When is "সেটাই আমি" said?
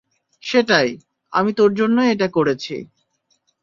0.43-1.51